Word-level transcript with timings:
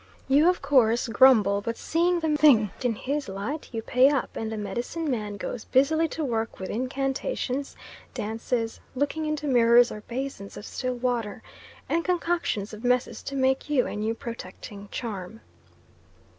You 0.27 0.49
of 0.49 0.63
course 0.63 1.07
grumble, 1.07 1.61
but 1.61 1.77
seeing 1.77 2.21
the 2.21 2.35
thing 2.35 2.71
in 2.81 2.95
his 2.95 3.29
light 3.29 3.69
you 3.71 3.83
pay 3.83 4.09
up, 4.09 4.35
and 4.35 4.51
the 4.51 4.57
medicine 4.57 5.07
man 5.11 5.37
goes 5.37 5.65
busily 5.65 6.07
to 6.07 6.25
work 6.25 6.59
with 6.59 6.71
incantations, 6.71 7.75
dances, 8.15 8.79
looking 8.95 9.27
into 9.27 9.45
mirrors 9.45 9.91
or 9.91 10.01
basins 10.01 10.57
of 10.57 10.65
still 10.65 10.95
water, 10.95 11.43
and 11.87 12.03
concoctions 12.03 12.73
of 12.73 12.83
messes 12.83 13.21
to 13.21 13.35
make 13.35 13.69
you 13.69 13.85
a 13.85 13.95
new 13.95 14.15
protecting 14.15 14.89
charm. 14.89 15.39